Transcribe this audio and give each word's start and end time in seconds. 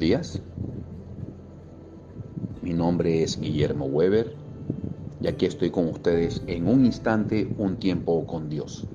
días. 0.00 0.42
Mi 2.62 2.72
nombre 2.72 3.22
es 3.22 3.38
Guillermo 3.38 3.84
Weber 3.84 4.34
y 5.20 5.28
aquí 5.28 5.44
estoy 5.46 5.70
con 5.70 5.86
ustedes 5.88 6.42
en 6.46 6.66
un 6.66 6.86
instante, 6.86 7.46
un 7.58 7.76
tiempo 7.76 8.26
con 8.26 8.48
Dios. 8.48 8.86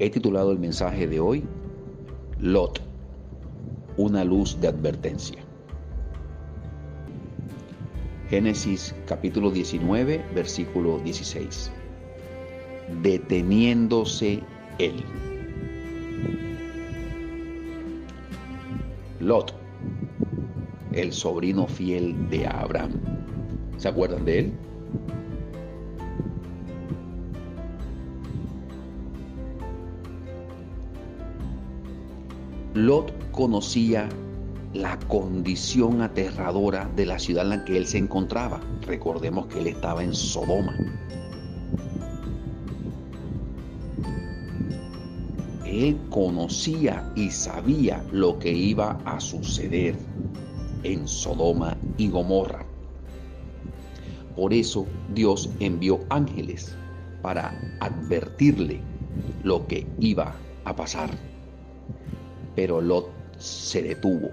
He 0.00 0.10
titulado 0.10 0.52
el 0.52 0.58
mensaje 0.58 1.06
de 1.06 1.20
hoy 1.20 1.44
Lot, 2.40 2.80
una 3.96 4.24
luz 4.24 4.60
de 4.60 4.68
advertencia. 4.68 5.38
Génesis 8.28 8.94
capítulo 9.06 9.50
19, 9.50 10.24
versículo 10.34 10.98
16. 10.98 11.70
Deteniéndose 13.02 14.42
él. 14.78 15.02
Lot, 19.28 19.52
el 20.92 21.12
sobrino 21.12 21.66
fiel 21.66 22.30
de 22.30 22.46
Abraham. 22.46 22.92
¿Se 23.76 23.86
acuerdan 23.86 24.24
de 24.24 24.38
él? 24.38 24.52
Lot 32.72 33.12
conocía 33.30 34.08
la 34.72 34.98
condición 35.00 36.00
aterradora 36.00 36.90
de 36.96 37.04
la 37.04 37.18
ciudad 37.18 37.44
en 37.44 37.50
la 37.50 37.64
que 37.66 37.76
él 37.76 37.86
se 37.86 37.98
encontraba. 37.98 38.62
Recordemos 38.86 39.46
que 39.48 39.58
él 39.58 39.66
estaba 39.66 40.02
en 40.02 40.14
Sodoma. 40.14 40.74
Él 45.68 46.00
conocía 46.08 47.12
y 47.14 47.30
sabía 47.30 48.02
lo 48.10 48.38
que 48.38 48.50
iba 48.50 48.92
a 49.04 49.20
suceder 49.20 49.96
en 50.82 51.06
Sodoma 51.06 51.76
y 51.98 52.08
Gomorra. 52.08 52.64
Por 54.34 54.54
eso 54.54 54.86
Dios 55.14 55.50
envió 55.60 56.00
ángeles 56.08 56.74
para 57.20 57.52
advertirle 57.80 58.80
lo 59.42 59.66
que 59.66 59.86
iba 60.00 60.34
a 60.64 60.74
pasar. 60.74 61.10
Pero 62.56 62.80
Lot 62.80 63.10
se 63.36 63.82
detuvo. 63.82 64.30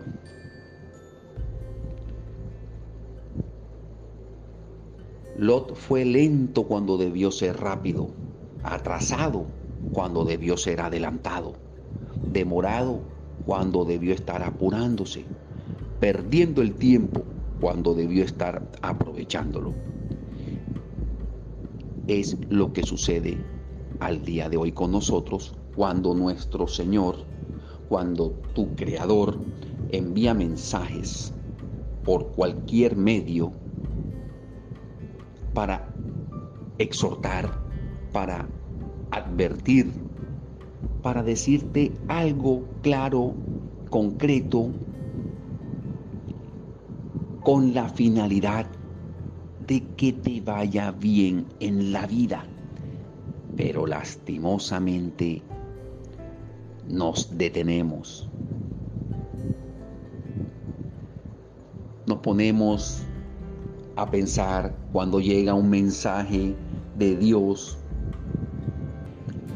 Lot 5.37 5.75
fue 5.75 6.05
lento 6.05 6.63
cuando 6.63 6.97
debió 6.97 7.29
ser 7.29 7.57
rápido, 7.57 8.07
atrasado 8.63 9.47
cuando 9.91 10.25
debió 10.25 10.57
ser 10.57 10.81
adelantado, 10.81 11.53
demorado 12.31 13.01
cuando 13.45 13.85
debió 13.85 14.13
estar 14.13 14.43
apurándose, 14.43 15.25
perdiendo 15.99 16.61
el 16.61 16.73
tiempo 16.75 17.23
cuando 17.59 17.93
debió 17.93 18.23
estar 18.23 18.69
aprovechándolo. 18.81 19.73
Es 22.07 22.37
lo 22.49 22.73
que 22.73 22.83
sucede 22.83 23.37
al 23.99 24.23
día 24.23 24.49
de 24.49 24.57
hoy 24.57 24.71
con 24.71 24.91
nosotros 24.91 25.55
cuando 25.75 26.13
nuestro 26.13 26.67
Señor, 26.67 27.15
cuando 27.89 28.31
tu 28.53 28.75
Creador 28.75 29.39
envía 29.91 30.33
mensajes 30.33 31.33
por 32.03 32.31
cualquier 32.31 32.95
medio 32.95 33.51
para 35.53 35.93
exhortar, 36.77 37.49
para 38.11 38.47
advertir, 39.15 39.91
para 41.01 41.23
decirte 41.23 41.91
algo 42.07 42.65
claro, 42.81 43.33
concreto, 43.89 44.71
con 47.43 47.73
la 47.73 47.87
finalidad 47.89 48.65
de 49.67 49.83
que 49.95 50.13
te 50.13 50.41
vaya 50.41 50.91
bien 50.91 51.45
en 51.59 51.91
la 51.91 52.07
vida. 52.07 52.43
Pero 53.55 53.85
lastimosamente 53.85 55.41
nos 56.89 57.37
detenemos. 57.37 58.27
Nos 62.05 62.17
ponemos 62.19 63.03
a 63.95 64.09
pensar 64.09 64.75
cuando 64.91 65.19
llega 65.19 65.53
un 65.53 65.69
mensaje 65.69 66.55
de 66.97 67.15
Dios 67.15 67.77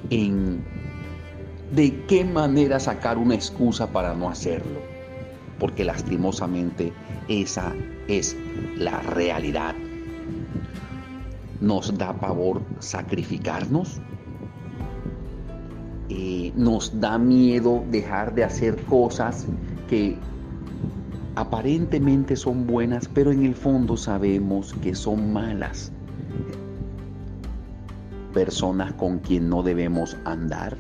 en 0.10 0.64
de 1.72 2.04
qué 2.08 2.26
manera 2.26 2.80
sacar 2.80 3.18
una 3.18 3.36
excusa 3.36 3.88
para 3.88 4.16
no 4.16 4.30
hacerlo, 4.30 4.80
porque 5.60 5.84
lastimosamente 5.84 6.94
esa 7.28 7.74
es 8.08 8.36
la 8.76 9.00
realidad. 9.02 9.76
Nos 11.62 11.96
da 11.98 12.14
pavor 12.14 12.62
sacrificarnos, 12.80 14.02
eh, 16.10 16.52
nos 16.56 17.00
da 17.00 17.20
miedo 17.20 17.84
dejar 17.92 18.34
de 18.34 18.46
hacer 18.46 18.78
cosas 18.86 19.46
que 19.88 20.18
aparentemente 21.36 22.36
son 22.36 22.66
buenas, 22.66 23.08
pero 23.08 23.32
en 23.32 23.46
el 23.46 23.54
fondo 23.54 23.96
sabemos 23.96 24.74
que 24.82 24.96
son 24.96 25.32
malas 25.32 25.92
personas 28.34 28.94
con 28.94 29.20
quien 29.20 29.50
no 29.50 29.64
debemos 29.64 30.18
andar, 30.26 30.78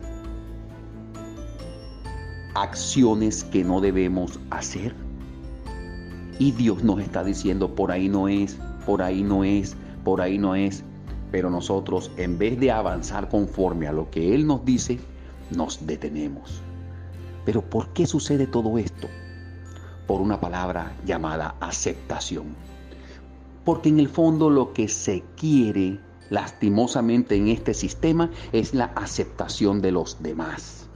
acciones 2.55 3.43
que 3.43 3.63
no 3.63 3.81
debemos 3.81 4.39
hacer. 4.49 4.93
Y 6.38 6.51
Dios 6.51 6.83
nos 6.83 6.99
está 6.99 7.23
diciendo, 7.23 7.75
por 7.75 7.91
ahí 7.91 8.07
no 8.07 8.27
es, 8.27 8.57
por 8.85 9.01
ahí 9.01 9.23
no 9.23 9.43
es, 9.43 9.75
por 10.03 10.21
ahí 10.21 10.38
no 10.38 10.55
es. 10.55 10.83
Pero 11.31 11.49
nosotros, 11.49 12.11
en 12.17 12.38
vez 12.38 12.59
de 12.59 12.71
avanzar 12.71 13.29
conforme 13.29 13.88
a 13.88 13.91
lo 13.91 14.09
que 14.09 14.33
Él 14.33 14.47
nos 14.47 14.63
dice, 14.65 14.99
nos 15.51 15.85
detenemos. 15.85 16.61
Pero 17.45 17.61
¿por 17.61 17.89
qué 17.89 18.05
sucede 18.05 18.47
todo 18.47 18.77
esto? 18.77 19.07
Por 20.07 20.21
una 20.21 20.39
palabra 20.39 20.93
llamada 21.05 21.55
aceptación. 21.59 22.55
Porque 23.65 23.89
en 23.89 23.99
el 23.99 24.09
fondo 24.09 24.49
lo 24.49 24.73
que 24.73 24.88
se 24.88 25.23
quiere 25.35 25.99
lastimosamente 26.29 27.35
en 27.35 27.47
este 27.47 27.73
sistema 27.73 28.31
es 28.51 28.73
la 28.73 28.85
aceptación 28.85 29.81
de 29.81 29.91
los 29.91 30.22
demás. 30.22 30.90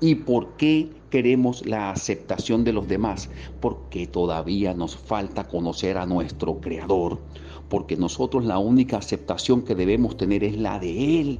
¿Y 0.00 0.16
por 0.16 0.56
qué 0.56 0.90
queremos 1.10 1.64
la 1.64 1.90
aceptación 1.90 2.64
de 2.64 2.72
los 2.72 2.88
demás? 2.88 3.30
Porque 3.60 4.08
todavía 4.08 4.74
nos 4.74 4.96
falta 4.96 5.46
conocer 5.46 5.96
a 5.96 6.06
nuestro 6.06 6.60
Creador. 6.60 7.20
Porque 7.68 7.96
nosotros 7.96 8.44
la 8.44 8.58
única 8.58 8.96
aceptación 8.98 9.62
que 9.62 9.76
debemos 9.76 10.16
tener 10.16 10.42
es 10.42 10.56
la 10.56 10.80
de 10.80 11.20
Él. 11.20 11.38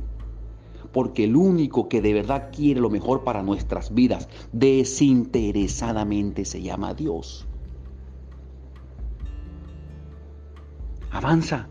Porque 0.92 1.24
el 1.24 1.34
único 1.34 1.88
que 1.88 2.00
de 2.00 2.12
verdad 2.12 2.50
quiere 2.54 2.80
lo 2.80 2.88
mejor 2.88 3.24
para 3.24 3.42
nuestras 3.42 3.92
vidas 3.92 4.28
desinteresadamente 4.52 6.44
se 6.44 6.62
llama 6.62 6.94
Dios. 6.94 7.48
Avanza, 11.10 11.68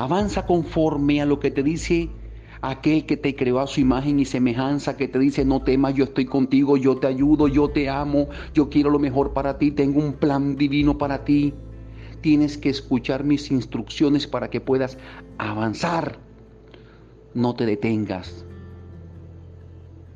Avanza 0.00 0.46
conforme 0.46 1.20
a 1.20 1.26
lo 1.26 1.40
que 1.40 1.50
te 1.50 1.62
dice 1.62 2.08
aquel 2.62 3.04
que 3.04 3.18
te 3.18 3.36
creó 3.36 3.60
a 3.60 3.66
su 3.66 3.80
imagen 3.80 4.18
y 4.18 4.24
semejanza, 4.24 4.96
que 4.96 5.08
te 5.08 5.18
dice, 5.18 5.44
no 5.44 5.60
temas, 5.60 5.92
yo 5.92 6.04
estoy 6.04 6.24
contigo, 6.24 6.78
yo 6.78 6.96
te 6.96 7.06
ayudo, 7.06 7.48
yo 7.48 7.68
te 7.68 7.90
amo, 7.90 8.30
yo 8.54 8.70
quiero 8.70 8.88
lo 8.88 8.98
mejor 8.98 9.34
para 9.34 9.58
ti, 9.58 9.72
tengo 9.72 10.00
un 10.00 10.14
plan 10.14 10.56
divino 10.56 10.96
para 10.96 11.22
ti. 11.22 11.52
Tienes 12.22 12.56
que 12.56 12.70
escuchar 12.70 13.24
mis 13.24 13.50
instrucciones 13.50 14.26
para 14.26 14.48
que 14.48 14.62
puedas 14.62 14.96
avanzar. 15.36 16.18
No 17.34 17.54
te 17.54 17.66
detengas 17.66 18.46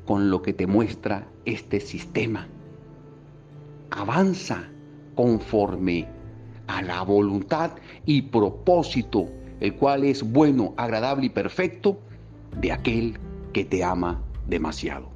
con 0.07 0.31
lo 0.31 0.41
que 0.41 0.53
te 0.53 0.65
muestra 0.65 1.27
este 1.45 1.79
sistema. 1.79 2.47
Avanza 3.91 4.67
conforme 5.13 6.07
a 6.65 6.81
la 6.81 7.03
voluntad 7.03 7.73
y 8.07 8.23
propósito 8.23 9.29
el 9.59 9.75
cual 9.75 10.03
es 10.03 10.23
bueno, 10.23 10.73
agradable 10.77 11.27
y 11.27 11.29
perfecto 11.29 11.99
de 12.59 12.71
aquel 12.71 13.17
que 13.53 13.65
te 13.65 13.83
ama 13.83 14.21
demasiado. 14.47 15.14